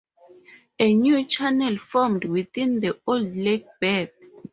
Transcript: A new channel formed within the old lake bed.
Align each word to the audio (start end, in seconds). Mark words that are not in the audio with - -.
A 0.79 0.95
new 0.95 1.25
channel 1.27 1.77
formed 1.77 2.25
within 2.25 2.79
the 2.79 2.99
old 3.05 3.35
lake 3.35 3.67
bed. 3.79 4.11